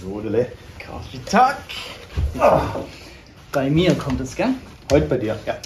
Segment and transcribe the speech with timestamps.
[0.00, 0.52] Sodele.
[0.84, 1.56] Coffee Talk.
[2.38, 2.84] Oh.
[3.52, 4.54] Bei mir kommt es, gell?
[4.90, 5.56] Heute bei dir, ja.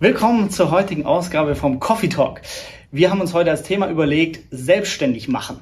[0.00, 2.42] Willkommen zur heutigen Ausgabe vom Coffee Talk.
[2.90, 5.60] Wir haben uns heute als Thema überlegt, selbstständig machen.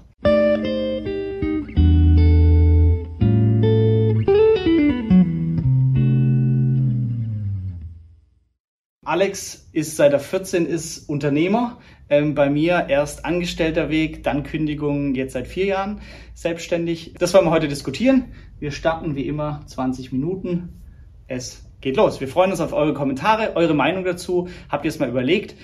[9.17, 11.79] Alex ist seit er 14 ist Unternehmer.
[12.11, 16.03] Ähm, bei mir erst angestellter Weg, dann Kündigung, jetzt seit vier Jahren
[16.35, 17.15] selbstständig.
[17.19, 18.27] Das wollen wir heute diskutieren.
[18.59, 20.83] Wir starten wie immer 20 Minuten.
[21.29, 22.21] Es geht los.
[22.21, 24.49] Wir freuen uns auf eure Kommentare, eure Meinung dazu.
[24.69, 25.55] Habt ihr es mal überlegt?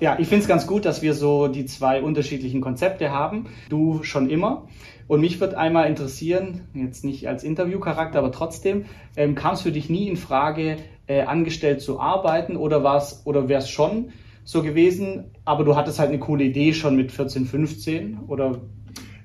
[0.00, 3.46] Ja, ich finde es ganz gut, dass wir so die zwei unterschiedlichen Konzepte haben.
[3.68, 4.66] Du schon immer.
[5.06, 8.86] Und mich wird einmal interessieren, jetzt nicht als Interviewcharakter, aber trotzdem,
[9.16, 13.48] ähm, kam es für dich nie in Frage, äh, angestellt zu arbeiten oder war's oder
[13.48, 14.10] wäre es schon
[14.44, 18.60] so gewesen, aber du hattest halt eine coole Idee schon mit 14, 15 oder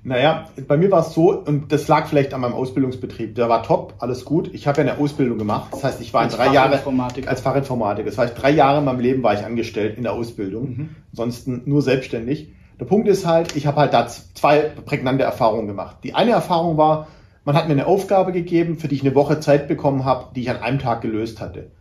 [0.04, 3.36] naja, bei mir war es so, und das lag vielleicht an meinem Ausbildungsbetrieb.
[3.36, 4.50] Der war top, alles gut.
[4.52, 5.68] Ich habe ja eine Ausbildung gemacht.
[5.72, 6.82] Das heißt, ich war als in drei Jahre
[7.28, 8.10] als Fachinformatiker.
[8.10, 10.70] Das heißt, drei Jahre in meinem Leben war ich angestellt in der Ausbildung.
[10.70, 10.90] Mhm.
[11.12, 12.52] Ansonsten nur selbstständig.
[12.80, 15.98] Der Punkt ist halt, ich habe halt da zwei prägnante Erfahrungen gemacht.
[16.04, 17.08] Die eine Erfahrung war,
[17.44, 20.42] man hat mir eine Aufgabe gegeben, für die ich eine Woche Zeit bekommen habe, die
[20.42, 21.72] ich an einem Tag gelöst hatte.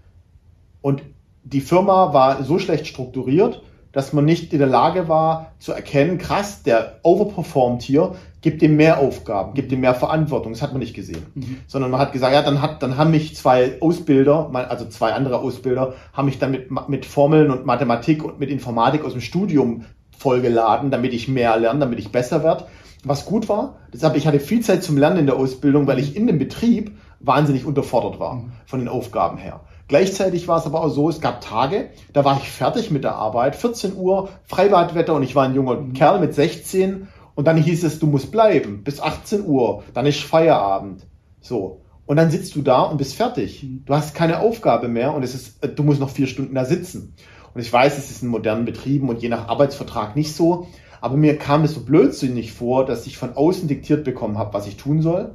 [0.80, 1.02] Und
[1.44, 6.18] die Firma war so schlecht strukturiert, dass man nicht in der Lage war zu erkennen,
[6.18, 10.52] krass, der overperformt hier, gibt ihm mehr Aufgaben, gibt ihm mehr Verantwortung.
[10.52, 11.26] Das hat man nicht gesehen.
[11.34, 11.58] Mhm.
[11.66, 15.40] Sondern man hat gesagt, ja, dann hat, dann haben mich zwei Ausbilder, also zwei andere
[15.40, 19.84] Ausbilder, haben mich dann mit, mit Formeln und Mathematik und mit Informatik aus dem Studium
[20.16, 22.66] vollgeladen, damit ich mehr lerne, damit ich besser werde.
[23.04, 26.16] Was gut war, deshalb ich hatte viel Zeit zum Lernen in der Ausbildung, weil ich
[26.16, 29.60] in dem Betrieb wahnsinnig unterfordert war von den Aufgaben her.
[29.88, 33.16] Gleichzeitig war es aber auch so, es gab Tage, da war ich fertig mit der
[33.16, 35.94] Arbeit, 14 Uhr, Freibadwetter und ich war ein junger mhm.
[35.94, 40.20] Kerl mit 16 und dann hieß es, du musst bleiben bis 18 Uhr, dann ist
[40.20, 41.06] Feierabend.
[41.40, 41.80] So.
[42.06, 43.62] Und dann sitzt du da und bist fertig.
[43.62, 43.82] Mhm.
[43.86, 47.14] Du hast keine Aufgabe mehr und es ist, du musst noch vier Stunden da sitzen.
[47.52, 50.68] Und ich weiß, es ist in modernen Betrieben und je nach Arbeitsvertrag nicht so.
[51.00, 54.66] Aber mir kam es so blödsinnig vor, dass ich von außen diktiert bekommen habe, was
[54.66, 55.32] ich tun soll.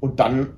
[0.00, 0.48] Und dann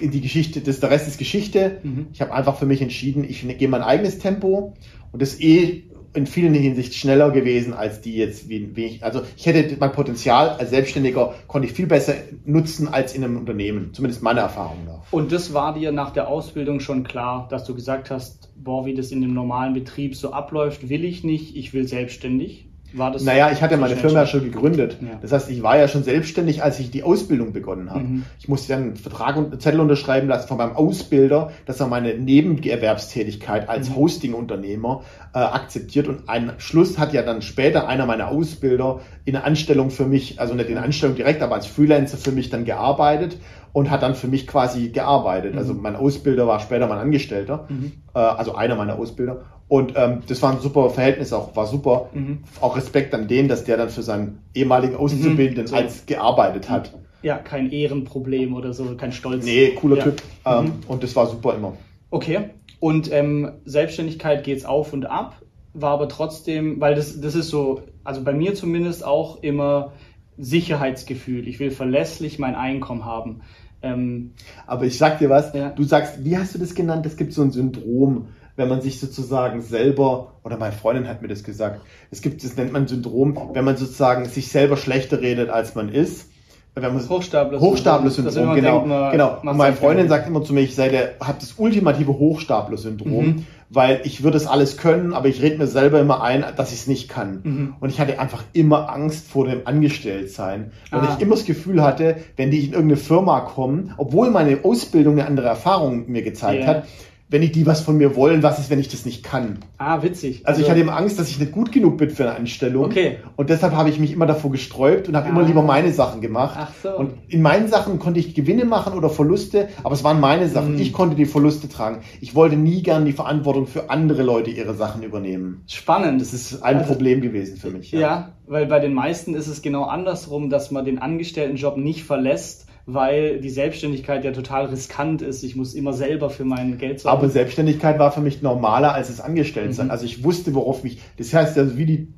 [0.00, 1.78] in die Geschichte, das, der Rest ist Geschichte.
[1.82, 2.06] Mhm.
[2.12, 4.74] Ich habe einfach für mich entschieden, ich gehe mein eigenes Tempo
[5.12, 5.84] und das eh
[6.14, 9.90] in vielen Hinsicht schneller gewesen als die jetzt, wie, wie ich, also ich hätte mein
[9.90, 14.84] Potenzial als Selbstständiger konnte ich viel besser nutzen als in einem Unternehmen, zumindest meine Erfahrung
[14.86, 15.12] nach.
[15.12, 18.94] Und das war dir nach der Ausbildung schon klar, dass du gesagt hast, boah, wie
[18.94, 22.68] das in dem normalen Betrieb so abläuft, will ich nicht, ich will selbstständig?
[22.96, 24.98] War das naja, ich hatte meine Firma ja schon gegründet.
[25.00, 25.18] Ja.
[25.20, 28.04] Das heißt, ich war ja schon selbstständig, als ich die Ausbildung begonnen habe.
[28.04, 28.24] Mhm.
[28.38, 32.14] Ich musste dann einen Vertrag und Zettel unterschreiben lassen von meinem Ausbilder, dass er meine
[32.14, 33.96] Nebenerwerbstätigkeit als mhm.
[33.96, 35.02] Hosting-Unternehmer
[35.34, 36.06] äh, akzeptiert.
[36.06, 40.40] Und ein Schluss hat ja dann später einer meiner Ausbilder in einer Anstellung für mich,
[40.40, 43.38] also nicht in Anstellung direkt, aber als Freelancer für mich dann gearbeitet
[43.72, 45.56] und hat dann für mich quasi gearbeitet.
[45.56, 45.80] Also mhm.
[45.80, 47.92] Also mein Ausbilder war später mein Angestellter, mhm.
[48.14, 49.42] äh, also einer meiner Ausbilder.
[49.68, 52.10] Und ähm, das war ein super Verhältnis auch, war super.
[52.12, 52.40] Mhm.
[52.60, 55.74] Auch Respekt an den, dass der dann für seinen ehemaligen Auszubildenden mhm.
[55.74, 56.92] als gearbeitet hat.
[57.22, 59.44] Ja, kein Ehrenproblem oder so, kein Stolz.
[59.44, 60.04] Nee, cooler ja.
[60.04, 60.22] Typ.
[60.44, 60.72] Ähm, mhm.
[60.88, 61.72] Und das war super immer.
[62.10, 62.50] Okay.
[62.80, 65.40] Und ähm, Selbstständigkeit geht's auf und ab,
[65.72, 69.92] war aber trotzdem, weil das, das ist so, also bei mir zumindest auch immer
[70.36, 71.48] Sicherheitsgefühl.
[71.48, 73.40] Ich will verlässlich mein Einkommen haben.
[73.82, 74.32] Ähm,
[74.66, 75.70] aber ich sag dir was, ja.
[75.70, 77.06] du sagst, wie hast du das genannt?
[77.06, 81.28] Es gibt so ein Syndrom wenn man sich sozusagen selber, oder meine Freundin hat mir
[81.28, 85.50] das gesagt, es gibt, das nennt man Syndrom, wenn man sozusagen sich selber schlechter redet,
[85.50, 86.30] als man ist.
[86.76, 88.78] Wenn man Hochstapler-Syndrom, Hochstapler-Syndrom genau.
[88.78, 89.38] Denkt, man, genau.
[89.44, 93.46] Und meine Freundin sagt immer zu mir, ich sei der, habe das ultimative Hochstapler-Syndrom, mhm.
[93.70, 96.80] weil ich würde es alles können, aber ich rede mir selber immer ein, dass ich
[96.80, 97.40] es nicht kann.
[97.44, 97.74] Mhm.
[97.78, 101.14] Und ich hatte einfach immer Angst vor dem Angestelltsein, weil ah.
[101.14, 105.28] ich immer das Gefühl hatte, wenn die in irgendeine Firma kommen, obwohl meine Ausbildung eine
[105.28, 106.66] andere Erfahrung mir gezeigt yeah.
[106.66, 106.84] hat,
[107.28, 109.58] wenn ich die was von mir wollen, was ist, wenn ich das nicht kann?
[109.78, 110.42] Ah, witzig.
[110.44, 112.84] Also, also ich hatte immer Angst, dass ich nicht gut genug bin für eine Anstellung.
[112.84, 113.18] Okay.
[113.36, 115.30] Und deshalb habe ich mich immer davor gesträubt und habe ah.
[115.30, 116.56] immer lieber meine Sachen gemacht.
[116.58, 116.90] Ach so.
[116.96, 120.74] Und in meinen Sachen konnte ich Gewinne machen oder Verluste, aber es waren meine Sachen.
[120.74, 120.80] Hm.
[120.80, 122.02] Ich konnte die Verluste tragen.
[122.20, 125.64] Ich wollte nie gern die Verantwortung für andere Leute ihre Sachen übernehmen.
[125.66, 126.20] Spannend.
[126.20, 127.90] Das ist ein also, Problem gewesen für mich.
[127.90, 128.00] Ja.
[128.00, 132.63] ja, weil bei den meisten ist es genau andersrum, dass man den Angestelltenjob nicht verlässt,
[132.86, 135.42] weil die Selbstständigkeit ja total riskant ist.
[135.42, 137.18] Ich muss immer selber für mein Geld sorgen.
[137.18, 139.86] Aber Selbstständigkeit war für mich normaler als das Angestelltsein.
[139.86, 139.90] Mhm.
[139.90, 142.08] Also ich wusste, worauf mich, das heißt also wie die,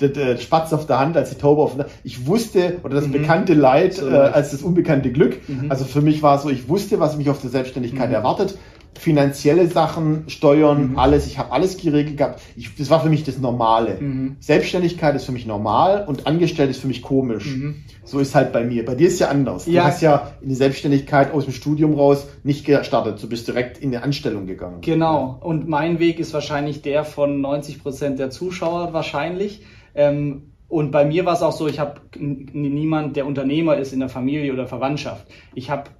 [0.00, 1.94] der Spatz auf der Hand als die Taube auf der Hand.
[2.04, 3.12] Ich wusste, oder das mhm.
[3.12, 4.08] bekannte Leid so.
[4.08, 5.48] äh, als das unbekannte Glück.
[5.48, 5.70] Mhm.
[5.70, 8.14] Also für mich war es so, ich wusste, was mich auf der Selbstständigkeit mhm.
[8.14, 8.58] erwartet
[8.98, 10.98] finanzielle Sachen, Steuern, mhm.
[10.98, 11.26] alles.
[11.26, 12.40] Ich habe alles geregelt gehabt.
[12.56, 13.98] Ich, das war für mich das Normale.
[14.00, 14.36] Mhm.
[14.40, 17.46] Selbstständigkeit ist für mich normal und angestellt ist für mich komisch.
[17.46, 17.76] Mhm.
[18.04, 18.84] So ist halt bei mir.
[18.84, 19.66] Bei dir ist ja anders.
[19.66, 19.82] Ja.
[19.82, 23.22] Du hast ja in die Selbstständigkeit aus dem Studium raus nicht gestartet.
[23.22, 24.80] Du bist direkt in eine Anstellung gegangen.
[24.82, 25.38] Genau.
[25.40, 29.62] Und mein Weg ist wahrscheinlich der von 90 Prozent der Zuschauer wahrscheinlich.
[29.94, 34.00] Ähm, und bei mir war es auch so, ich habe niemand, der Unternehmer ist in
[34.00, 35.26] der Familie oder Verwandtschaft.
[35.54, 35.90] Ich habe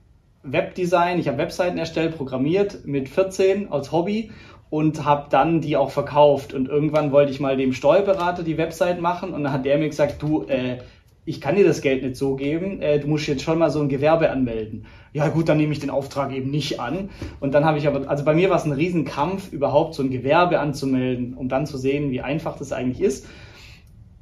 [0.42, 4.30] Webdesign, ich habe Webseiten erstellt, programmiert mit 14 als Hobby
[4.70, 6.54] und habe dann die auch verkauft.
[6.54, 9.88] Und irgendwann wollte ich mal dem Steuerberater die Website machen und dann hat der mir
[9.88, 10.78] gesagt, du, äh,
[11.24, 13.80] ich kann dir das Geld nicht so geben, äh, du musst jetzt schon mal so
[13.80, 14.86] ein Gewerbe anmelden.
[15.12, 17.10] Ja gut, dann nehme ich den Auftrag eben nicht an.
[17.38, 20.10] Und dann habe ich aber, also bei mir war es ein Riesenkampf, überhaupt so ein
[20.10, 23.26] Gewerbe anzumelden, um dann zu sehen, wie einfach das eigentlich ist.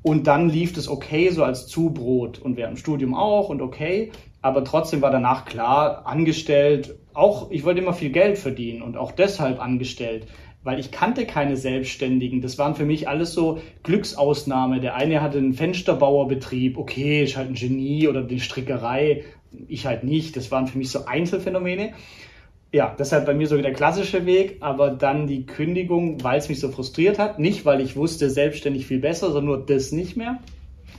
[0.03, 2.39] Und dann lief es okay, so als Zubrot.
[2.39, 4.11] Und während dem Studium auch und okay.
[4.43, 9.13] Aber trotzdem war danach klar, angestellt, auch, ich wollte immer viel Geld verdienen und auch
[9.13, 10.27] deshalb angestellt,
[10.63, 12.41] weil ich kannte keine Selbstständigen.
[12.41, 14.81] Das waren für mich alles so Glücksausnahme.
[14.81, 19.25] Der eine hatte einen Fensterbauerbetrieb, okay, ist halt ein Genie oder die Strickerei,
[19.69, 20.37] ich halt nicht.
[20.37, 21.93] Das waren für mich so Einzelfänomene.
[22.73, 26.61] Ja, deshalb bei mir so der klassische Weg, aber dann die Kündigung, weil es mich
[26.61, 27.39] so frustriert hat.
[27.39, 30.39] Nicht, weil ich wusste, selbstständig viel besser, sondern nur das nicht mehr.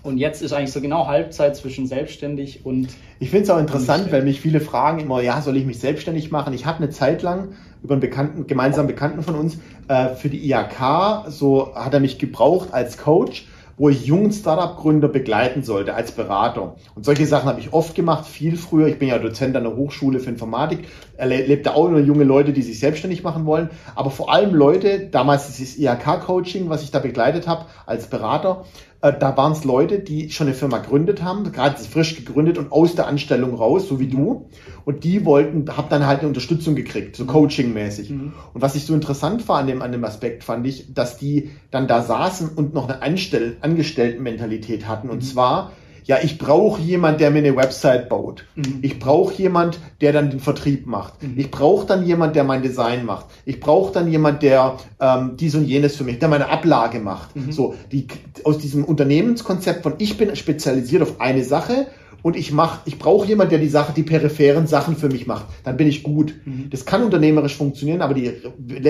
[0.03, 2.89] Und jetzt ist eigentlich so genau Halbzeit zwischen selbstständig und.
[3.19, 6.31] Ich finde es auch interessant, weil mich viele fragen immer, ja, soll ich mich selbstständig
[6.31, 6.53] machen?
[6.53, 7.49] Ich habe eine Zeit lang
[7.83, 12.17] über einen Bekannten, gemeinsamen Bekannten von uns, äh, für die IAK, so hat er mich
[12.17, 13.45] gebraucht als Coach
[13.77, 16.75] wo ich jungen Startup-Gründer begleiten sollte als Berater.
[16.95, 18.87] Und solche Sachen habe ich oft gemacht, viel früher.
[18.87, 20.87] Ich bin ja Dozent an der Hochschule für Informatik,
[21.17, 25.47] erlebte auch nur junge Leute, die sich selbstständig machen wollen, aber vor allem Leute, damals
[25.47, 28.65] dieses IHK-Coaching, was ich da begleitet habe als Berater,
[29.01, 32.71] äh, da waren es Leute, die schon eine Firma gegründet haben, gerade frisch gegründet und
[32.71, 34.47] aus der Anstellung raus, so wie du.
[34.85, 37.27] Und die wollten, hab dann halt eine Unterstützung gekriegt, so mhm.
[37.27, 38.09] Coaching-mäßig.
[38.09, 38.33] Mhm.
[38.53, 41.51] Und was ich so interessant war an dem, an dem Aspekt, fand ich, dass die
[41.71, 45.09] dann da saßen und noch eine Anstell Angestellten-Mentalität hatten.
[45.09, 45.21] Und mhm.
[45.21, 45.71] zwar,
[46.03, 48.45] ja, ich brauche jemand, der mir eine Website baut.
[48.55, 48.79] Mhm.
[48.81, 51.21] Ich brauche jemand, der dann den Vertrieb macht.
[51.23, 51.33] Mhm.
[51.37, 53.27] Ich brauche dann jemand, der mein Design macht.
[53.45, 57.35] Ich brauche dann jemand, der ähm, dies und jenes für mich, der meine Ablage macht.
[57.35, 57.51] Mhm.
[57.51, 58.07] So, die
[58.43, 61.87] aus diesem Unternehmenskonzept von ich bin spezialisiert auf eine Sache
[62.23, 65.45] und ich mach, ich brauche jemand, der die Sache, die peripheren Sachen für mich macht.
[65.63, 66.33] Dann bin ich gut.
[66.45, 66.69] Mhm.
[66.69, 68.31] Das kann unternehmerisch funktionieren, aber die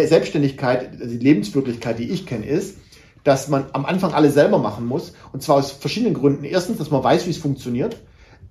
[0.06, 2.78] Selbstständigkeit, die Lebenswirklichkeit, die ich kenne, ist,
[3.24, 5.14] dass man am Anfang alles selber machen muss.
[5.32, 6.44] Und zwar aus verschiedenen Gründen.
[6.44, 7.98] Erstens, dass man weiß, wie es funktioniert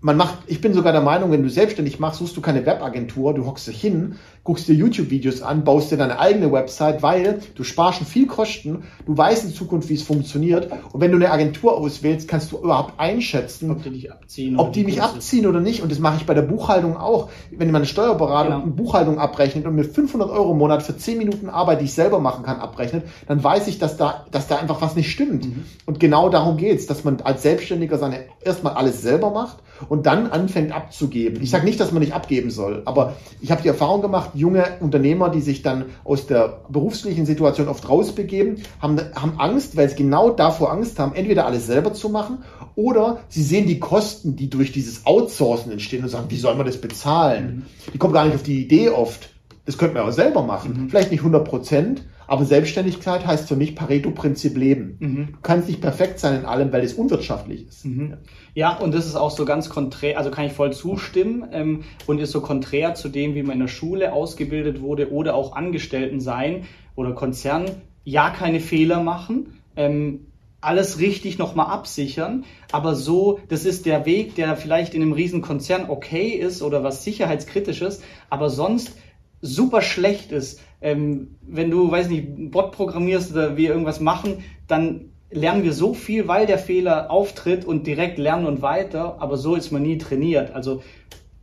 [0.03, 3.35] man macht, ich bin sogar der Meinung, wenn du selbstständig machst, suchst du keine Webagentur,
[3.35, 4.15] du hockst dich hin,
[4.45, 8.85] guckst dir YouTube-Videos an, baust dir deine eigene Website, weil du sparst schon viel Kosten,
[9.05, 10.71] du weißt in Zukunft, wie es funktioniert.
[10.93, 14.73] Und wenn du eine Agentur auswählst, kannst du überhaupt einschätzen, ob die dich abziehen, ob
[14.73, 15.83] die mich abziehen oder nicht.
[15.83, 17.29] Und das mache ich bei der Buchhaltung auch.
[17.51, 18.75] Wenn jemand eine Steuerberatung genau.
[18.75, 22.21] Buchhaltung abrechnet und mir 500 Euro im Monat für 10 Minuten Arbeit, die ich selber
[22.21, 25.45] machen kann, abrechnet, dann weiß ich, dass da, dass da einfach was nicht stimmt.
[25.45, 25.65] Mhm.
[25.85, 29.59] Und genau darum geht's, dass man als Selbstständiger seine, erstmal alles selber macht
[29.89, 31.43] und dann anfängt abzugeben.
[31.43, 34.65] Ich sage nicht, dass man nicht abgeben soll, aber ich habe die Erfahrung gemacht, junge
[34.81, 39.97] Unternehmer, die sich dann aus der beruflichen Situation oft rausbegeben, haben, haben Angst, weil sie
[39.97, 42.39] genau davor Angst haben, entweder alles selber zu machen
[42.75, 46.67] oder sie sehen die Kosten, die durch dieses Outsourcen entstehen und sagen, wie soll man
[46.67, 47.67] das bezahlen?
[47.93, 49.31] Die kommen gar nicht auf die Idee oft.
[49.67, 50.85] Das könnte man auch selber machen.
[50.85, 50.89] Mhm.
[50.89, 54.97] Vielleicht nicht 100 Prozent, aber Selbstständigkeit heißt für mich Pareto-Prinzip leben.
[55.01, 55.27] Mhm.
[55.33, 57.85] Du kannst nicht perfekt sein in allem, weil es unwirtschaftlich ist.
[57.85, 58.19] Mhm.
[58.55, 62.21] Ja, und das ist auch so ganz konträr, also kann ich voll zustimmen ähm, und
[62.21, 66.21] ist so konträr zu dem, wie man in der Schule ausgebildet wurde oder auch Angestellten
[66.21, 67.65] sein oder Konzern.
[68.05, 69.55] Ja, keine Fehler machen.
[69.75, 70.27] Ähm,
[70.61, 75.43] alles richtig nochmal absichern, aber so, das ist der Weg, der vielleicht in einem riesen
[75.43, 78.93] Konzern okay ist oder was sicherheitskritisch ist, aber sonst
[79.41, 80.61] super schlecht ist.
[80.81, 85.95] Ähm, wenn du, weiß nicht, Bot programmierst oder wir irgendwas machen, dann lernen wir so
[85.95, 89.99] viel, weil der Fehler auftritt und direkt lernen und weiter, aber so ist man nie
[89.99, 90.53] trainiert.
[90.53, 90.83] Also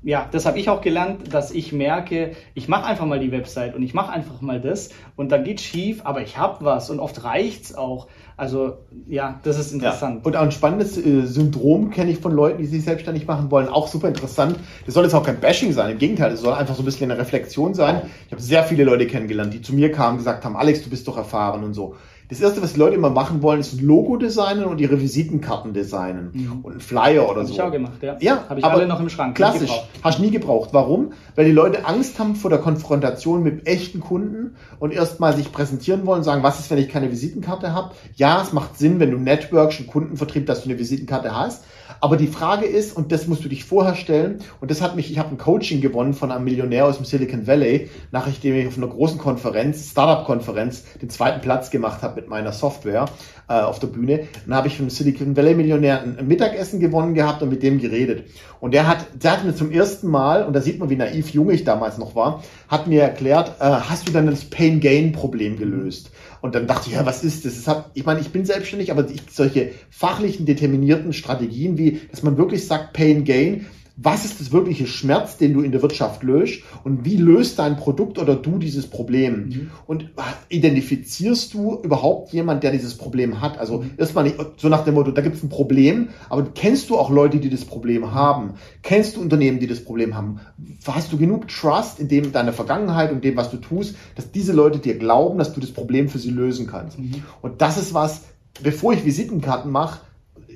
[0.04, 3.76] ja, das habe ich auch gelernt, dass ich merke, ich mache einfach mal die Website
[3.76, 7.00] und ich mache einfach mal das und dann geht schief, aber ich habe was und
[7.00, 8.08] oft reicht's auch.
[8.38, 8.78] Also
[9.08, 10.18] ja, das ist interessant.
[10.18, 10.26] Ja.
[10.26, 13.68] Und auch ein spannendes äh, Syndrom kenne ich von Leuten, die sich selbstständig machen wollen,
[13.68, 14.60] auch super interessant.
[14.86, 17.10] Das soll jetzt auch kein Bashing sein, im Gegenteil, es soll einfach so ein bisschen
[17.10, 18.04] eine Reflexion sein.
[18.28, 20.90] Ich habe sehr viele Leute kennengelernt, die zu mir kamen und gesagt haben, Alex, du
[20.92, 21.96] bist doch erfahren und so
[22.30, 25.74] Das erste, was die Leute immer machen wollen, ist ein Logo designen und ihre Visitenkarten
[25.74, 26.60] designen mhm.
[26.62, 27.54] und ein Flyer oder Hab so.
[27.54, 28.18] Ich auch gemacht, ja.
[28.20, 29.36] Ja, habe ich aber alle noch im Schrank.
[29.36, 29.72] Klassisch,
[30.04, 30.70] hast nie gebraucht.
[30.74, 31.14] Warum?
[31.36, 36.06] Weil die Leute Angst haben vor der Konfrontation mit echten Kunden und erstmal sich präsentieren
[36.06, 37.92] wollen, sagen, was ist, wenn ich keine Visitenkarte habe?
[38.16, 41.64] Ja, es macht Sinn, wenn du Networks und Kundenvertrieb, dass du eine Visitenkarte hast.
[42.00, 45.12] Aber die Frage ist, und das musst du dich vorher stellen, und das hat mich,
[45.12, 48.78] ich habe ein Coaching gewonnen von einem Millionär aus dem Silicon Valley, nachdem ich auf
[48.78, 53.06] einer großen Konferenz, Startup-Konferenz, den zweiten Platz gemacht habe mit meiner Software
[53.50, 54.28] äh, auf der Bühne.
[54.46, 58.26] Dann habe ich vom Silicon Valley Millionär ein, Mittagessen gewonnen gehabt und mit dem geredet.
[58.60, 61.30] Und der hat, der hat mir zum ersten Mal, und da sieht man, wie naiv
[61.30, 66.12] jung ich damals noch war, hat mir erklärt, äh, hast du dann das Pain-Gain-Problem gelöst?
[66.42, 67.56] Und dann dachte ich, ja, was ist das?
[67.56, 72.24] das hat, ich meine, ich bin selbstständig, aber ich, solche fachlichen, determinierten Strategien wie, dass
[72.24, 73.66] man wirklich sagt, Pain Gain,
[74.00, 77.78] was ist das wirkliche Schmerz, den du in der Wirtschaft löst und wie löst dein
[77.78, 79.48] Produkt oder du dieses Problem?
[79.48, 79.72] Mhm.
[79.88, 80.12] Und
[80.50, 83.58] identifizierst du überhaupt jemand, der dieses Problem hat?
[83.58, 83.92] Also mhm.
[83.98, 87.10] erstmal nicht so nach dem Motto, da gibt es ein Problem, aber kennst du auch
[87.10, 88.54] Leute, die das Problem haben?
[88.84, 90.42] Kennst du Unternehmen, die das Problem haben?
[90.86, 94.54] Hast du genug Trust in dem deiner Vergangenheit und dem, was du tust, dass diese
[94.54, 97.00] Leute dir glauben, dass du das Problem für sie lösen kannst?
[97.00, 97.24] Mhm.
[97.42, 98.26] Und das ist was,
[98.62, 100.02] bevor ich Visitenkarten mache,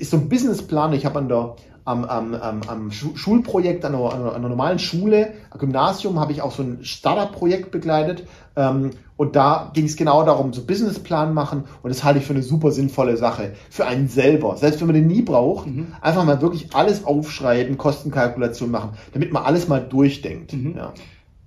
[0.01, 0.93] ist so ein Businessplan.
[0.93, 5.33] Ich habe an der am, am, am, am Schulprojekt an einer, an einer, normalen Schule,
[5.57, 8.27] Gymnasium, habe ich auch so ein Startup-Projekt begleitet.
[8.55, 11.63] Ähm, und da ging es genau darum, so Businessplan machen.
[11.81, 13.53] Und das halte ich für eine super sinnvolle Sache.
[13.69, 14.57] Für einen selber.
[14.57, 15.87] Selbst wenn man den nie braucht, mhm.
[16.01, 20.53] einfach mal wirklich alles aufschreiben, Kostenkalkulation machen, damit man alles mal durchdenkt.
[20.53, 20.75] Mhm.
[20.77, 20.93] Ja.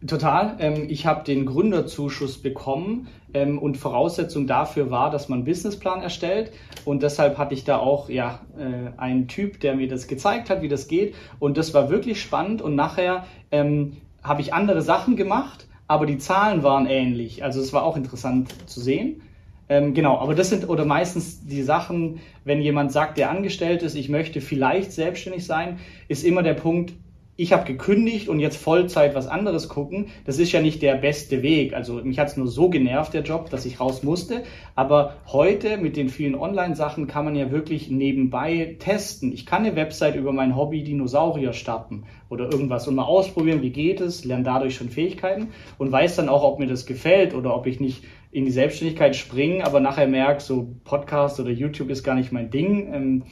[0.06, 0.56] Total.
[0.58, 6.02] Ähm, ich habe den Gründerzuschuss bekommen ähm, und Voraussetzung dafür war, dass man einen Businessplan
[6.02, 6.52] erstellt.
[6.84, 10.61] Und deshalb hatte ich da auch ja, äh, einen Typ, der mir das gezeigt hat,
[10.61, 11.14] wie das geht.
[11.38, 12.61] Und das war wirklich spannend.
[12.61, 17.42] Und nachher ähm, habe ich andere Sachen gemacht, aber die Zahlen waren ähnlich.
[17.42, 19.23] Also es war auch interessant zu sehen.
[19.70, 23.94] Ähm, genau, aber das sind oder meistens die Sachen, wenn jemand sagt, der angestellt ist,
[23.94, 26.92] ich möchte vielleicht selbstständig sein, ist immer der Punkt,
[27.37, 31.43] ich habe gekündigt und jetzt Vollzeit was anderes gucken, das ist ja nicht der beste
[31.43, 31.75] Weg.
[31.75, 34.45] Also mich hat es nur so genervt, der Job, dass ich raus musste.
[34.76, 39.33] Aber heute mit den vielen Online-Sachen kann man ja wirklich nebenbei testen.
[39.33, 43.71] Ich kann eine Website über mein Hobby Dinosaurier starten oder irgendwas und mal ausprobieren, wie
[43.71, 45.49] geht es, lerne dadurch schon Fähigkeiten
[45.79, 49.14] und weiß dann auch, ob mir das gefällt oder ob ich nicht in die Selbstständigkeit
[49.14, 52.93] springe, aber nachher merke, so Podcast oder YouTube ist gar nicht mein Ding.
[52.93, 53.23] Ähm,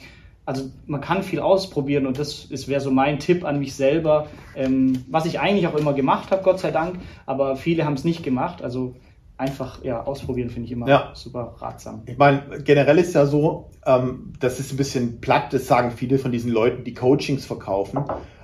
[0.45, 5.05] also man kann viel ausprobieren und das wäre so mein Tipp an mich selber, ähm,
[5.09, 8.23] was ich eigentlich auch immer gemacht habe, Gott sei Dank, aber viele haben es nicht
[8.23, 8.61] gemacht.
[8.61, 8.95] Also
[9.37, 11.11] einfach ja ausprobieren finde ich immer ja.
[11.15, 12.03] super ratsam.
[12.05, 16.19] Ich meine, generell ist ja so, ähm, das ist ein bisschen platt, das sagen viele
[16.19, 18.03] von diesen Leuten, die Coachings verkaufen.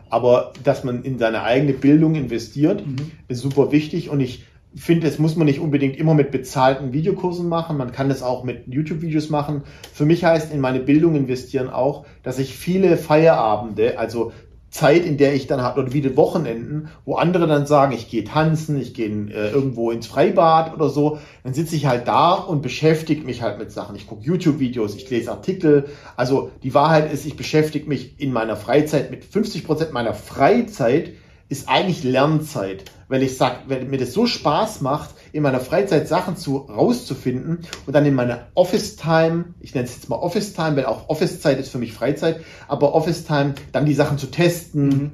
[0.09, 3.11] Aber dass man in seine eigene Bildung investiert, mhm.
[3.27, 4.45] ist super wichtig und ich
[4.75, 7.77] finde, das muss man nicht unbedingt immer mit bezahlten Videokursen machen.
[7.77, 9.63] Man kann das auch mit YouTube-Videos machen.
[9.93, 14.31] Für mich heißt in meine Bildung investieren auch, dass ich viele Feierabende, also
[14.69, 18.23] Zeit, in der ich dann habe, oder wieder Wochenenden, wo andere dann sagen, ich gehe
[18.23, 22.61] tanzen, ich gehe äh, irgendwo ins Freibad oder so, dann sitze ich halt da und
[22.61, 23.95] beschäftige mich halt mit Sachen.
[23.95, 25.85] Ich gucke YouTube-Videos, ich lese Artikel.
[26.15, 31.13] Also die Wahrheit ist, ich beschäftige mich in meiner Freizeit mit 50 Prozent meiner Freizeit
[31.49, 36.07] ist eigentlich Lernzeit, weil ich sag, wenn mir das so Spaß macht, in meiner Freizeit
[36.07, 40.53] Sachen zu rauszufinden und dann in meiner Office Time, ich nenne es jetzt mal Office
[40.53, 44.19] Time, weil auch Office Zeit ist für mich Freizeit, aber Office Time, dann die Sachen
[44.19, 45.11] zu testen, mhm.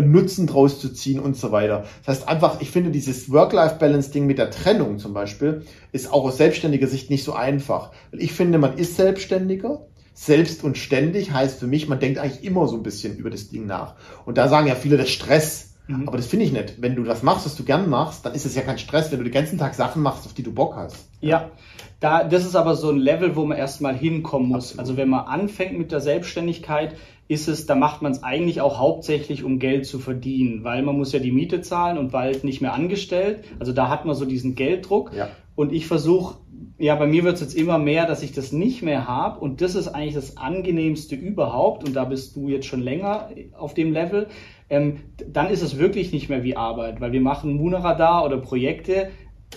[0.00, 1.84] Nutzen draus zu ziehen und so weiter.
[2.04, 6.36] Das heißt einfach, ich finde dieses Work-Life-Balance-Ding mit der Trennung zum Beispiel ist auch aus
[6.36, 7.90] selbstständiger Sicht nicht so einfach.
[8.12, 9.86] Weil ich finde, man ist Selbstständiger,
[10.18, 13.50] selbst und ständig heißt für mich, man denkt eigentlich immer so ein bisschen über das
[13.50, 13.94] Ding nach.
[14.26, 15.76] Und da sagen ja viele, das Stress.
[15.86, 16.08] Mhm.
[16.08, 16.82] Aber das finde ich nicht.
[16.82, 19.18] Wenn du das machst, was du gern machst, dann ist es ja kein Stress, wenn
[19.18, 21.08] du den ganzen Tag Sachen machst, auf die du Bock hast.
[21.20, 21.52] Ja,
[22.00, 24.70] da, das ist aber so ein Level, wo man erstmal hinkommen muss.
[24.70, 24.80] Absolut.
[24.80, 26.96] Also wenn man anfängt mit der Selbstständigkeit,
[27.28, 30.96] ist es, da macht man es eigentlich auch hauptsächlich, um Geld zu verdienen, weil man
[30.96, 33.44] muss ja die Miete zahlen und bald nicht mehr angestellt.
[33.58, 35.12] Also da hat man so diesen Gelddruck.
[35.14, 35.28] Ja.
[35.54, 36.36] Und ich versuche
[36.78, 39.60] ja, bei mir wird es jetzt immer mehr, dass ich das nicht mehr habe und
[39.60, 43.92] das ist eigentlich das angenehmste überhaupt und da bist du jetzt schon länger auf dem
[43.92, 44.28] Level.
[44.70, 49.10] Ähm, dann ist es wirklich nicht mehr wie Arbeit, weil wir machen Munaradar oder Projekte,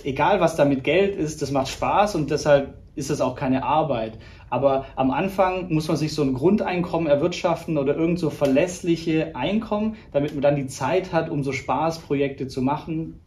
[0.03, 3.63] egal was da mit Geld ist, das macht Spaß und deshalb ist es auch keine
[3.63, 4.17] Arbeit.
[4.51, 9.95] Aber am Anfang muss man sich so ein Grundeinkommen erwirtschaften oder irgend so verlässliche Einkommen,
[10.11, 13.21] damit man dann die Zeit hat, um so Spaßprojekte zu machen,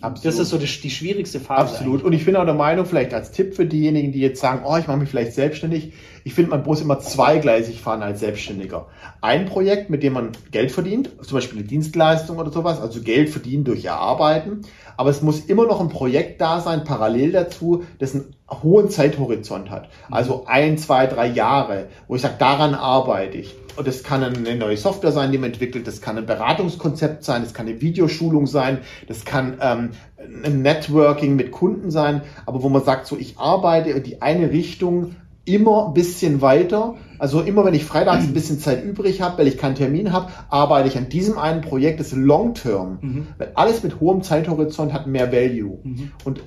[0.00, 0.24] Absolut.
[0.26, 1.74] Das ist so die, die schwierigste Phase.
[1.74, 1.94] Absolut.
[1.94, 2.04] Eigentlich.
[2.04, 4.76] Und ich bin auch der Meinung, vielleicht als Tipp für diejenigen, die jetzt sagen, oh,
[4.76, 5.92] ich mache mich vielleicht selbstständig.
[6.24, 8.86] Ich finde, man muss immer zweigleisig fahren als Selbstständiger.
[9.20, 13.30] Ein Projekt, mit dem man Geld verdient, zum Beispiel eine Dienstleistung oder sowas, also Geld
[13.30, 14.60] verdienen durch Erarbeiten.
[14.96, 19.70] Aber es muss immer noch ein Projekt da sein, parallel dazu, das ein hohen Zeithorizont
[19.70, 19.88] hat.
[20.10, 23.56] Also ein, zwei, drei Jahre, wo ich sage, daran arbeite ich.
[23.78, 27.44] Und das kann eine neue Software sein, die man entwickelt, das kann ein Beratungskonzept sein,
[27.44, 29.90] das kann eine Videoschulung sein, das kann ähm,
[30.44, 34.50] ein Networking mit Kunden sein, aber wo man sagt, so ich arbeite in die eine
[34.50, 36.96] Richtung immer ein bisschen weiter.
[37.20, 40.32] Also immer wenn ich freitags ein bisschen Zeit übrig habe, weil ich keinen Termin habe,
[40.50, 42.98] arbeite ich an diesem einen Projekt, das ist Long Term.
[43.00, 43.26] Mhm.
[43.38, 45.78] Weil alles mit hohem Zeithorizont hat mehr Value.
[45.84, 46.10] Mhm.
[46.24, 46.42] Und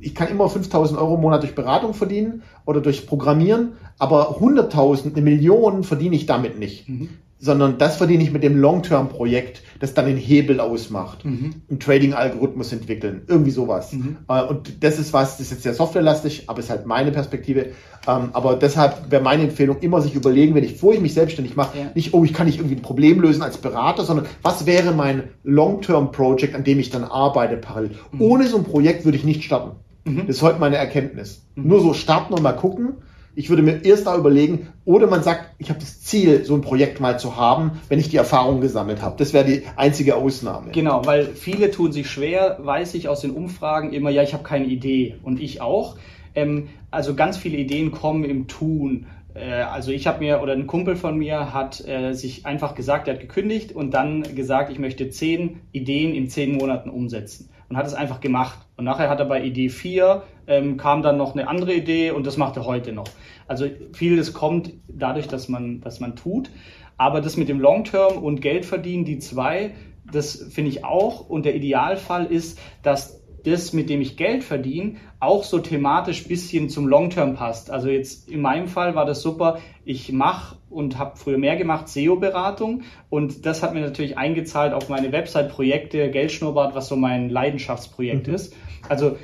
[0.00, 5.12] ich kann immer 5000 Euro im Monat durch Beratung verdienen oder durch Programmieren, aber 100.000,
[5.12, 6.88] eine Million verdiene ich damit nicht.
[6.88, 11.24] Mhm sondern das verdiene ich mit dem Long-Term-Projekt, das dann den Hebel ausmacht.
[11.24, 11.54] Mhm.
[11.68, 13.92] Einen Trading-Algorithmus entwickeln, irgendwie sowas.
[13.92, 14.18] Mhm.
[14.28, 17.66] Äh, und das ist was, das ist jetzt sehr softwarelastig, aber ist halt meine Perspektive.
[18.08, 21.56] Ähm, aber deshalb wäre meine Empfehlung, immer sich überlegen, wenn ich, bevor ich mich selbstständig
[21.56, 21.90] mache, ja.
[21.94, 25.24] nicht, oh, ich kann nicht irgendwie ein Problem lösen als Berater, sondern was wäre mein
[25.42, 27.90] Long-Term-Projekt, an dem ich dann arbeite parallel.
[28.12, 28.22] Mhm.
[28.22, 29.76] Ohne so ein Projekt würde ich nicht starten.
[30.06, 30.26] Mhm.
[30.26, 31.46] Das ist heute meine Erkenntnis.
[31.54, 31.68] Mhm.
[31.68, 32.96] Nur so starten und mal gucken
[33.36, 36.62] ich würde mir erst da überlegen, oder man sagt, ich habe das Ziel, so ein
[36.62, 39.16] Projekt mal zu haben, wenn ich die Erfahrung gesammelt habe.
[39.18, 40.72] Das wäre die einzige Ausnahme.
[40.72, 44.42] Genau, weil viele tun sich schwer, weiß ich aus den Umfragen immer, ja, ich habe
[44.42, 45.96] keine Idee und ich auch.
[46.34, 49.06] Ähm, also ganz viele Ideen kommen im Tun.
[49.34, 53.06] Äh, also ich habe mir, oder ein Kumpel von mir hat äh, sich einfach gesagt,
[53.06, 57.76] er hat gekündigt und dann gesagt, ich möchte zehn Ideen in zehn Monaten umsetzen und
[57.76, 58.58] hat es einfach gemacht.
[58.76, 62.26] Und nachher hat er bei Idee 4 ähm, kam dann noch eine andere Idee und
[62.26, 63.08] das macht er heute noch.
[63.48, 66.50] Also vieles kommt dadurch, dass man, dass man tut.
[66.96, 69.74] Aber das mit dem Long Term und Geld verdienen, die zwei,
[70.10, 71.28] das finde ich auch.
[71.28, 76.68] Und der Idealfall ist, dass das, mit dem ich Geld verdiene, auch so thematisch bisschen
[76.68, 77.70] zum Long-Term passt.
[77.70, 79.58] Also jetzt in meinem Fall war das super.
[79.84, 84.88] Ich mache und habe früher mehr gemacht SEO-Beratung und das hat mir natürlich eingezahlt auf
[84.88, 88.34] meine Website-Projekte, Geldschnurrbart, was so mein Leidenschaftsprojekt mhm.
[88.34, 88.54] ist.
[88.88, 89.16] Also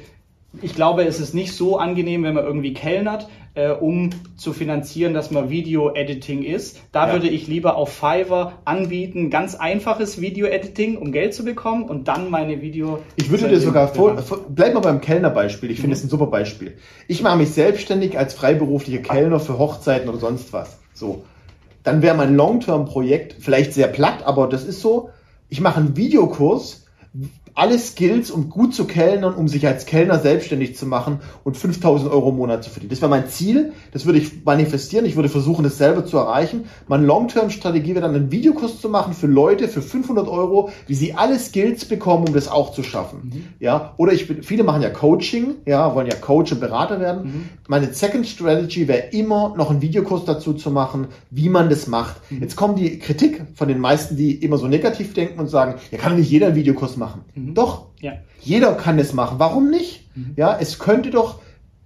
[0.60, 5.14] ich glaube, es ist nicht so angenehm, wenn man irgendwie kellnert, äh, um zu finanzieren,
[5.14, 6.80] dass man Video-Editing ist.
[6.92, 7.12] Da ja.
[7.12, 12.30] würde ich lieber auf Fiverr anbieten, ganz einfaches Video-Editing, um Geld zu bekommen und dann
[12.30, 13.00] meine Video.
[13.16, 15.70] Ich würde dir sogar vor, vor, bleib mal beim Kellnerbeispiel.
[15.70, 16.06] Ich finde es mhm.
[16.06, 16.76] ein super Beispiel.
[17.08, 20.78] Ich mache mich selbstständig als freiberuflicher Kellner für Hochzeiten oder sonst was.
[20.94, 21.24] So.
[21.82, 25.10] Dann wäre mein Long-Term-Projekt vielleicht sehr platt, aber das ist so.
[25.48, 26.86] Ich mache einen Videokurs,
[27.54, 32.10] alle Skills, um gut zu kellnern, um sich als Kellner selbstständig zu machen und 5000
[32.10, 32.90] Euro im Monat zu verdienen.
[32.90, 36.64] Das wäre mein Ziel, das würde ich manifestieren, ich würde versuchen, das selber zu erreichen.
[36.88, 41.14] Meine Long-Term-Strategie wäre dann, einen Videokurs zu machen für Leute für 500 Euro, wie sie
[41.14, 43.20] alle Skills bekommen, um das auch zu schaffen.
[43.24, 43.44] Mhm.
[43.60, 47.24] Ja, oder ich bin, viele machen ja Coaching, ja, wollen ja Coach und Berater werden.
[47.24, 47.48] Mhm.
[47.68, 52.16] Meine Second Strategy wäre immer noch einen Videokurs dazu zu machen, wie man das macht.
[52.30, 52.40] Mhm.
[52.40, 55.98] Jetzt kommt die Kritik von den meisten, die immer so negativ denken und sagen, ja,
[55.98, 57.22] kann nicht jeder einen Videokurs machen.
[57.46, 57.54] Mhm.
[57.54, 58.12] Doch, ja.
[58.40, 59.38] jeder kann es machen.
[59.38, 60.08] Warum nicht?
[60.14, 60.34] Mhm.
[60.36, 61.40] Ja, es könnte doch,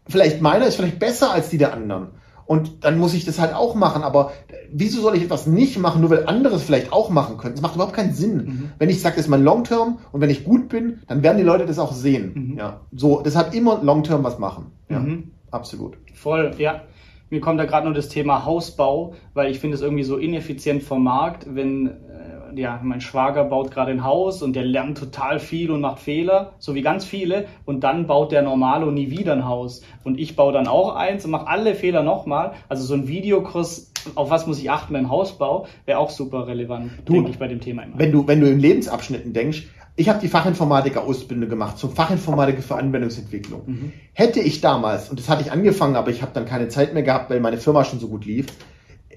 [0.08, 2.08] vielleicht meiner ist vielleicht besser als die der anderen.
[2.46, 4.02] Und dann muss ich das halt auch machen.
[4.02, 4.32] Aber
[4.72, 7.54] wieso soll ich etwas nicht machen, nur weil andere es vielleicht auch machen können?
[7.54, 8.36] Das macht überhaupt keinen Sinn.
[8.36, 8.70] Mhm.
[8.78, 11.42] Wenn ich sage, das ist mein Long-Term und wenn ich gut bin, dann werden die
[11.42, 12.32] Leute das auch sehen.
[12.34, 12.58] Mhm.
[12.58, 14.66] Ja, so, deshalb immer Long-Term was machen.
[14.88, 15.32] Ja, mhm.
[15.50, 15.98] absolut.
[16.14, 16.82] Voll, ja.
[17.28, 20.84] Mir kommt da gerade nur das Thema Hausbau, weil ich finde es irgendwie so ineffizient
[20.84, 21.90] vom Markt, wenn
[22.54, 26.52] ja, mein Schwager baut gerade ein Haus und der lernt total viel und macht Fehler,
[26.58, 27.46] so wie ganz viele.
[27.64, 29.82] Und dann baut der Normalo nie wieder ein Haus.
[30.04, 32.52] Und ich baue dann auch eins und mache alle Fehler nochmal.
[32.68, 36.90] Also so ein Videokurs, auf was muss ich achten beim Hausbau, wäre auch super relevant,
[37.08, 37.98] denke ich, bei dem Thema immer.
[37.98, 39.64] Wenn du, wenn du in Lebensabschnitten denkst,
[39.98, 43.62] ich habe die Fachinformatiker-Ausbildung gemacht zum Fachinformatiker für Anwendungsentwicklung.
[43.66, 43.92] Mhm.
[44.12, 47.02] Hätte ich damals, und das hatte ich angefangen, aber ich habe dann keine Zeit mehr
[47.02, 48.46] gehabt, weil meine Firma schon so gut lief,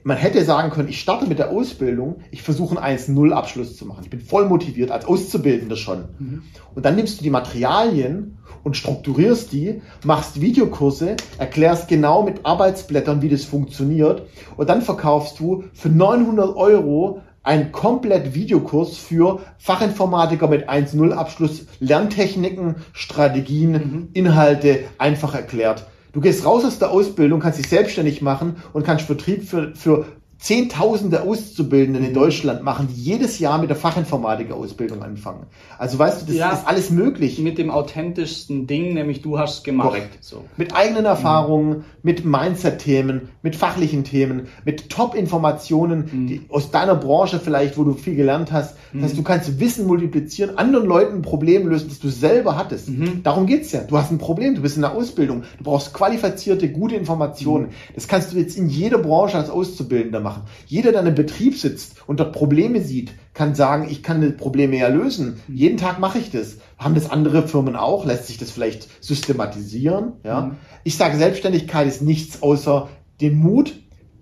[0.04, 4.04] man hätte sagen können, ich starte mit der Ausbildung, ich versuche einen 1-0-Abschluss zu machen.
[4.04, 6.06] Ich bin voll motiviert, als Auszubildender schon.
[6.18, 6.44] Mhm.
[6.76, 13.22] Und dann nimmst du die Materialien und strukturierst die, machst Videokurse, erklärst genau mit Arbeitsblättern,
[13.22, 14.28] wie das funktioniert.
[14.58, 21.66] Und dann verkaufst du für 900 Euro einen komplett Videokurs für Fachinformatiker mit 1-0 Abschluss,
[21.80, 24.10] Lerntechniken, Strategien, mhm.
[24.14, 25.86] Inhalte einfach erklärt.
[26.12, 30.06] Du gehst raus aus der Ausbildung, kannst dich selbstständig machen und kannst Vertrieb für, für
[30.40, 35.48] Zehntausende Auszubildenden in Deutschland machen, die jedes Jahr mit der Fachinformatiker-Ausbildung anfangen.
[35.78, 37.40] Also weißt du, das ja, ist alles möglich.
[37.40, 39.90] Mit dem authentischsten Ding, nämlich du hast es gemacht.
[39.90, 40.24] Korrekt.
[40.24, 40.46] So.
[40.56, 41.84] Mit eigenen Erfahrungen, mhm.
[42.04, 46.46] mit Mindset-Themen, mit fachlichen Themen, mit Top-Informationen mhm.
[46.48, 48.78] aus deiner Branche vielleicht, wo du viel gelernt hast.
[48.94, 49.18] Das heißt, mhm.
[49.18, 52.88] du kannst Wissen multiplizieren, anderen Leuten ein Problem lösen, das du selber hattest.
[52.88, 53.24] Mhm.
[53.24, 53.82] Darum geht's ja.
[53.82, 57.66] Du hast ein Problem, du bist in der Ausbildung, du brauchst qualifizierte, gute Informationen.
[57.66, 57.94] Mhm.
[57.94, 60.44] Das kannst du jetzt in jeder Branche als Auszubildender machen machen.
[60.68, 64.30] Jeder, der in einem Betrieb sitzt und dort Probleme sieht, kann sagen, ich kann die
[64.30, 65.42] Probleme ja lösen.
[65.48, 65.56] Mhm.
[65.56, 66.58] Jeden Tag mache ich das.
[66.78, 68.06] Haben das andere Firmen auch?
[68.06, 70.14] Lässt sich das vielleicht systematisieren?
[70.24, 70.42] Ja.
[70.42, 70.56] Mhm.
[70.84, 72.90] Ich sage, Selbstständigkeit ist nichts außer
[73.22, 73.80] den Mut,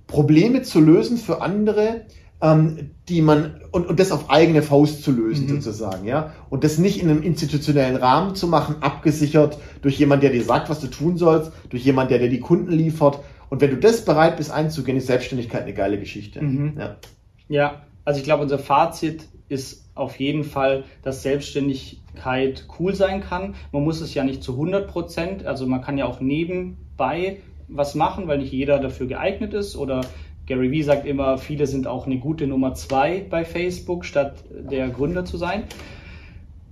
[0.07, 2.05] Probleme zu lösen für andere,
[2.41, 5.61] ähm, die man und, und das auf eigene Faust zu lösen mhm.
[5.61, 6.31] sozusagen, ja.
[6.49, 10.69] Und das nicht in einem institutionellen Rahmen zu machen, abgesichert durch jemand, der dir sagt,
[10.69, 13.19] was du tun sollst, durch jemand, der dir die Kunden liefert.
[13.49, 16.41] Und wenn du das bereit bist einzugehen, ist Selbstständigkeit eine geile Geschichte.
[16.41, 16.73] Mhm.
[16.77, 16.97] Ja.
[17.47, 23.55] ja, also ich glaube, unser Fazit ist auf jeden Fall, dass Selbstständigkeit cool sein kann.
[23.71, 27.95] Man muss es ja nicht zu 100 Prozent, also man kann ja auch nebenbei was
[27.95, 30.01] machen, weil nicht jeder dafür geeignet ist oder
[30.45, 34.87] Gary Vee sagt immer, viele sind auch eine gute Nummer zwei bei Facebook, statt der
[34.89, 35.63] Gründer zu sein.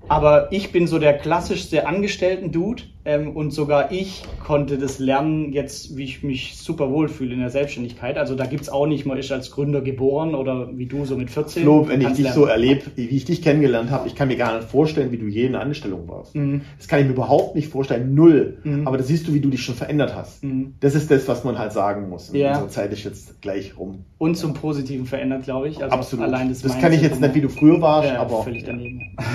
[0.08, 5.96] Aber ich bin so der klassischste Angestellten-Dude ähm, und sogar ich konnte das lernen, jetzt
[5.96, 8.18] wie ich mich super wohlfühle in der Selbstständigkeit.
[8.18, 11.30] Also da gibt's auch nicht, man ist als Gründer geboren oder wie du so mit
[11.30, 11.64] 14.
[11.64, 12.36] Flo, wenn ich dich lernen.
[12.36, 15.28] so erlebe, wie ich dich kennengelernt habe, ich kann mir gar nicht vorstellen, wie du
[15.28, 16.36] je in der Anstellung warst.
[16.36, 16.62] Mhm.
[16.78, 18.58] Das kann ich mir überhaupt nicht vorstellen, null.
[18.64, 18.88] Mhm.
[18.88, 20.44] Aber da siehst du, wie du dich schon verändert hast.
[20.44, 20.74] Mhm.
[20.80, 22.32] Das ist das, was man halt sagen muss.
[22.32, 22.54] Und ja.
[22.54, 24.06] unsere Zeit ist jetzt gleich rum.
[24.18, 25.84] Und zum Positiven verändert, glaube ich.
[25.84, 26.26] Also Absolut.
[26.26, 28.44] Allein das, das kann ich jetzt nicht, wie du früher warst, ja, aber...
[28.44, 29.16] Völlig daneben.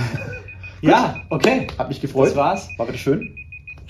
[0.82, 1.66] Ja, okay.
[1.76, 2.28] Hat mich gefreut.
[2.28, 2.68] Das war's.
[2.78, 3.34] War wieder schön.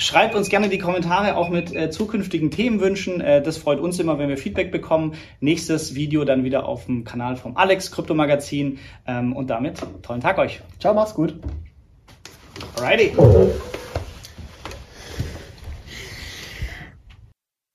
[0.00, 3.20] Schreibt uns gerne die Kommentare auch mit äh, zukünftigen Themenwünschen.
[3.20, 5.12] Äh, das freut uns immer, wenn wir Feedback bekommen.
[5.40, 8.78] Nächstes Video dann wieder auf dem Kanal vom Alex Krypto Magazin.
[9.06, 10.62] Ähm, und damit tollen Tag euch.
[10.78, 11.34] Ciao, mach's gut.
[12.76, 13.12] Alrighty.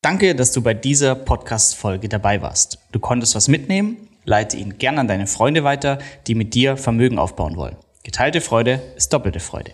[0.01, 2.79] Danke, dass du bei dieser Podcast-Folge dabei warst.
[2.91, 3.97] Du konntest was mitnehmen.
[4.23, 7.75] Leite ihn gerne an deine Freunde weiter, die mit dir Vermögen aufbauen wollen.
[8.03, 9.73] Geteilte Freude ist doppelte Freude.